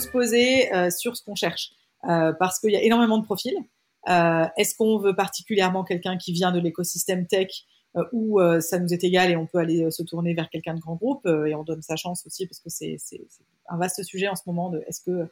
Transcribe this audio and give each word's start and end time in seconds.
Se 0.00 0.08
poser 0.08 0.72
euh, 0.74 0.90
sur 0.90 1.16
ce 1.16 1.22
qu'on 1.22 1.34
cherche 1.34 1.72
euh, 2.08 2.32
parce 2.38 2.58
qu'il 2.58 2.70
y 2.70 2.76
a 2.76 2.82
énormément 2.82 3.18
de 3.18 3.24
profils. 3.24 3.56
Euh, 4.08 4.46
est-ce 4.56 4.74
qu'on 4.76 4.98
veut 4.98 5.14
particulièrement 5.14 5.84
quelqu'un 5.84 6.16
qui 6.16 6.32
vient 6.32 6.52
de 6.52 6.60
l'écosystème 6.60 7.26
tech 7.26 7.48
ou 8.10 8.40
ça 8.58 8.80
nous 8.80 8.92
est 8.92 9.04
égal 9.04 9.30
et 9.30 9.36
on 9.36 9.46
peut 9.46 9.58
aller 9.58 9.88
se 9.92 10.02
tourner 10.02 10.34
vers 10.34 10.50
quelqu'un 10.50 10.74
de 10.74 10.80
grand 10.80 10.96
groupe 10.96 11.24
et 11.26 11.54
on 11.54 11.62
donne 11.62 11.80
sa 11.80 11.94
chance 11.94 12.26
aussi 12.26 12.44
parce 12.44 12.58
que 12.58 12.68
c'est 12.68 12.98
un 13.68 13.76
vaste 13.76 14.02
sujet 14.02 14.26
en 14.26 14.34
ce 14.34 14.42
moment 14.46 14.68
de 14.68 14.82
est-ce 14.88 15.00
que 15.00 15.30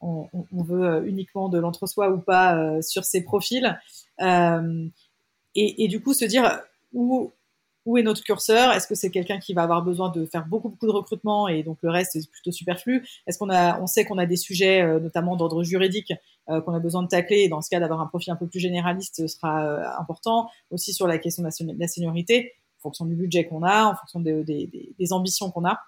on, 0.00 0.26
veut 0.50 1.06
uniquement 1.06 1.50
de 1.50 1.58
l'entre-soi 1.58 2.08
ou 2.08 2.18
pas 2.18 2.80
sur 2.80 3.04
ces 3.04 3.22
profils 3.22 3.78
et, 4.18 5.84
et, 5.84 5.88
du 5.88 6.02
coup 6.02 6.14
se 6.14 6.24
dire 6.24 6.62
où 6.94 7.32
où 7.90 7.98
est 7.98 8.02
notre 8.04 8.22
curseur? 8.22 8.72
Est-ce 8.72 8.86
que 8.86 8.94
c'est 8.94 9.10
quelqu'un 9.10 9.40
qui 9.40 9.52
va 9.52 9.64
avoir 9.64 9.82
besoin 9.82 10.10
de 10.10 10.24
faire 10.24 10.46
beaucoup 10.46 10.68
beaucoup 10.68 10.86
de 10.86 10.92
recrutement 10.92 11.48
et 11.48 11.64
donc 11.64 11.78
le 11.82 11.90
reste 11.90 12.14
est 12.14 12.30
plutôt 12.30 12.52
superflu? 12.52 13.04
Est-ce 13.26 13.36
qu'on 13.36 13.50
a, 13.50 13.80
on 13.80 13.88
sait 13.88 14.04
qu'on 14.04 14.18
a 14.18 14.26
des 14.26 14.36
sujets 14.36 14.80
euh, 14.80 15.00
notamment 15.00 15.34
d'ordre 15.34 15.64
juridique 15.64 16.12
euh, 16.48 16.60
qu'on 16.60 16.72
a 16.72 16.78
besoin 16.78 17.02
de 17.02 17.08
tacler 17.08 17.48
dans 17.48 17.60
ce 17.60 17.68
cas 17.68 17.80
d'avoir 17.80 18.00
un 18.00 18.06
profil 18.06 18.32
un 18.32 18.36
peu 18.36 18.46
plus 18.46 18.60
généraliste 18.60 19.26
sera 19.26 19.64
euh, 19.64 19.84
important. 19.98 20.48
Aussi 20.70 20.92
sur 20.92 21.08
la 21.08 21.18
question 21.18 21.42
de 21.42 21.48
la 21.78 21.88
seniorité, 21.88 22.52
en 22.78 22.82
fonction 22.82 23.06
du 23.06 23.16
budget 23.16 23.44
qu'on 23.46 23.64
a, 23.64 23.86
en 23.86 23.96
fonction 23.96 24.20
des 24.20 25.12
ambitions 25.12 25.50
qu'on 25.50 25.64
a. 25.64 25.80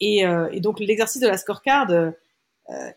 Et, 0.00 0.24
donc 0.60 0.80
l'exercice 0.80 1.22
de 1.22 1.28
la 1.28 1.38
scorecard. 1.38 1.86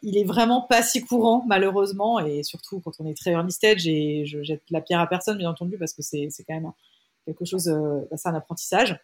il 0.02 0.18
est 0.18 0.24
vraiment 0.24 0.62
pas 0.62 0.82
si 0.82 1.02
courant 1.06 1.44
malheureusement 1.48 2.20
et 2.20 2.42
surtout 2.42 2.80
quand 2.80 2.94
on 3.00 3.06
est 3.06 3.16
très 3.16 3.32
early 3.32 3.52
stage 3.52 3.88
et 3.88 4.26
je 4.26 4.42
jette 4.42 4.64
la 4.72 4.82
pierre 4.82 5.02
à 5.02 5.08
personne 5.08 5.38
bien 5.38 5.52
entendu 5.52 5.78
parce 5.78 5.94
que 5.94 6.02
c'est 6.02 6.30
quand 6.48 6.56
même 6.56 6.72
quelque 7.28 7.46
chose, 7.46 7.68
euh, 7.68 8.08
bah, 8.10 8.18
c'est 8.18 8.30
un 8.30 8.36
apprentissage. 8.36 9.00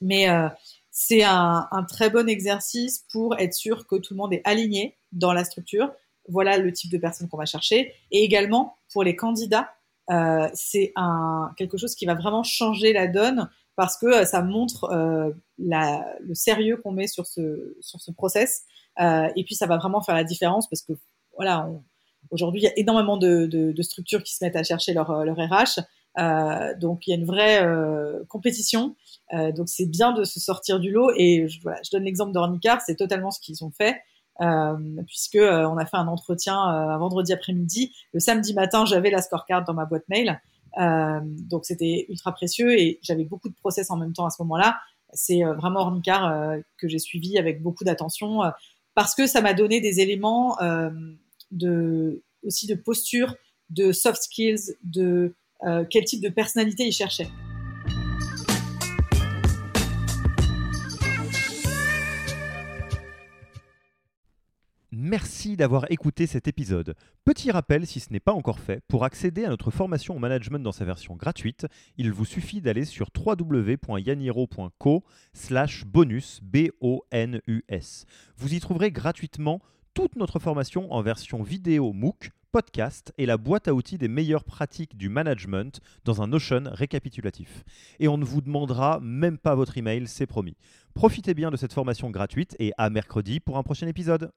Mais 0.00 0.28
euh, 0.28 0.48
c'est 0.90 1.22
un, 1.22 1.68
très 1.88 2.10
bon 2.10 2.28
exercice 2.28 3.04
pour 3.10 3.38
être 3.38 3.54
sûr 3.54 3.86
que 3.86 3.96
tout 3.96 4.14
le 4.14 4.18
monde 4.18 4.32
est 4.32 4.42
aligné 4.44 4.96
dans 5.12 5.32
la 5.32 5.44
structure. 5.44 5.90
Voilà 6.28 6.58
le 6.58 6.72
type 6.72 6.90
de 6.90 6.98
personne 6.98 7.28
qu'on 7.28 7.36
va 7.36 7.46
chercher. 7.46 7.94
Et 8.10 8.22
également, 8.22 8.76
pour 8.92 9.02
les 9.02 9.16
candidats, 9.16 9.70
euh, 10.10 10.48
c'est 10.54 10.92
un, 10.96 11.52
quelque 11.56 11.78
chose 11.78 11.94
qui 11.94 12.06
va 12.06 12.14
vraiment 12.14 12.42
changer 12.42 12.92
la 12.92 13.06
donne 13.06 13.48
parce 13.76 13.96
que 13.96 14.24
ça 14.24 14.42
montre 14.42 14.88
le 15.58 16.34
sérieux 16.34 16.76
qu'on 16.78 16.92
met 16.92 17.06
sur 17.06 17.26
ce, 17.26 17.76
sur 17.80 18.00
ce 18.00 18.10
process. 18.10 18.64
et 18.98 19.44
puis, 19.44 19.54
ça 19.54 19.66
va 19.66 19.78
vraiment 19.78 20.00
faire 20.00 20.16
la 20.16 20.24
différence 20.24 20.68
parce 20.68 20.82
que, 20.82 20.94
voilà, 21.36 21.70
aujourd'hui, 22.30 22.60
il 22.60 22.64
y 22.64 22.68
a 22.68 22.76
énormément 22.76 23.16
de, 23.16 23.72
structures 23.82 24.24
qui 24.24 24.34
se 24.34 24.44
mettent 24.44 24.56
à 24.56 24.64
chercher 24.64 24.94
leur, 24.94 25.24
leur 25.24 25.36
RH. 25.36 25.80
Euh, 26.18 26.74
donc 26.78 27.06
il 27.06 27.10
y 27.10 27.12
a 27.12 27.16
une 27.16 27.26
vraie 27.26 27.62
euh, 27.62 28.24
compétition. 28.28 28.96
Euh, 29.34 29.52
donc 29.52 29.68
c'est 29.68 29.86
bien 29.86 30.12
de 30.12 30.24
se 30.24 30.40
sortir 30.40 30.80
du 30.80 30.90
lot. 30.90 31.10
Et 31.16 31.48
je, 31.48 31.60
voilà, 31.62 31.80
je 31.84 31.90
donne 31.90 32.04
l'exemple 32.04 32.32
d'Ornicar, 32.32 32.80
c'est 32.80 32.96
totalement 32.96 33.30
ce 33.30 33.40
qu'ils 33.40 33.64
ont 33.64 33.70
fait. 33.70 34.00
Euh, 34.40 34.76
puisque 35.08 35.38
on 35.40 35.76
a 35.78 35.84
fait 35.84 35.96
un 35.96 36.06
entretien 36.06 36.56
un 36.56 36.96
vendredi 36.98 37.32
après-midi. 37.32 37.92
Le 38.12 38.20
samedi 38.20 38.54
matin, 38.54 38.84
j'avais 38.84 39.10
la 39.10 39.20
scorecard 39.20 39.64
dans 39.64 39.74
ma 39.74 39.84
boîte 39.84 40.08
mail. 40.08 40.40
donc 40.76 41.64
c'était 41.64 42.06
ultra 42.08 42.32
précieux 42.32 42.78
et 42.78 43.00
j'avais 43.02 43.24
beaucoup 43.24 43.48
de 43.48 43.56
process 43.56 43.90
en 43.90 43.96
même 43.96 44.12
temps 44.12 44.26
à 44.26 44.30
ce 44.30 44.40
moment-là. 44.42 44.78
C'est 45.12 45.42
vraiment 45.42 45.80
Ornicar 45.80 46.54
que 46.76 46.86
j'ai 46.86 47.00
suivi 47.00 47.36
avec 47.36 47.62
beaucoup 47.62 47.82
d'attention 47.82 48.42
parce 48.94 49.16
que 49.16 49.26
ça 49.26 49.40
m'a 49.40 49.54
donné 49.54 49.80
des 49.80 49.98
éléments 49.98 50.56
de 51.50 52.22
aussi 52.44 52.68
de 52.68 52.76
posture, 52.76 53.34
de 53.70 53.90
soft 53.90 54.22
skills, 54.22 54.76
de 54.84 55.34
euh, 55.66 55.84
quel 55.88 56.04
type 56.04 56.22
de 56.22 56.28
personnalité 56.28 56.84
il 56.84 56.92
cherchait. 56.92 57.28
Merci 65.00 65.56
d'avoir 65.56 65.90
écouté 65.90 66.26
cet 66.26 66.48
épisode. 66.48 66.94
Petit 67.24 67.50
rappel, 67.50 67.86
si 67.86 68.00
ce 68.00 68.12
n'est 68.12 68.20
pas 68.20 68.32
encore 68.32 68.58
fait, 68.58 68.82
pour 68.88 69.04
accéder 69.04 69.44
à 69.44 69.48
notre 69.48 69.70
formation 69.70 70.16
au 70.16 70.18
management 70.18 70.58
dans 70.58 70.72
sa 70.72 70.84
version 70.84 71.14
gratuite, 71.14 71.66
il 71.96 72.12
vous 72.12 72.24
suffit 72.24 72.60
d'aller 72.60 72.84
sur 72.84 73.08
www.yaniro.co 73.16 75.04
slash 75.32 75.84
bonus, 75.86 76.40
B-O-N-U-S. 76.42 78.06
Vous 78.36 78.54
y 78.54 78.60
trouverez 78.60 78.90
gratuitement 78.90 79.60
toute 79.94 80.16
notre 80.16 80.40
formation 80.40 80.92
en 80.92 81.00
version 81.00 81.42
vidéo 81.42 81.92
MOOC, 81.92 82.30
podcast 82.50 83.12
et 83.18 83.26
la 83.26 83.36
boîte 83.36 83.68
à 83.68 83.74
outils 83.74 83.98
des 83.98 84.08
meilleures 84.08 84.44
pratiques 84.44 84.96
du 84.96 85.08
management 85.08 85.80
dans 86.04 86.22
un 86.22 86.28
Notion 86.28 86.64
récapitulatif. 86.66 87.64
Et 87.98 88.08
on 88.08 88.18
ne 88.18 88.24
vous 88.24 88.40
demandera 88.40 89.00
même 89.02 89.38
pas 89.38 89.54
votre 89.54 89.76
email, 89.76 90.06
c'est 90.06 90.26
promis. 90.26 90.56
Profitez 90.94 91.34
bien 91.34 91.50
de 91.50 91.56
cette 91.56 91.72
formation 91.72 92.10
gratuite 92.10 92.56
et 92.58 92.72
à 92.78 92.90
mercredi 92.90 93.40
pour 93.40 93.58
un 93.58 93.62
prochain 93.62 93.86
épisode. 93.86 94.32